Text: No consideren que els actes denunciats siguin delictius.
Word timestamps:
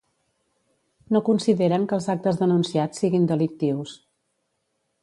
No 1.17 1.21
consideren 1.27 1.85
que 1.91 1.97
els 1.99 2.09
actes 2.15 2.41
denunciats 2.43 3.05
siguin 3.05 3.31
delictius. 3.35 3.97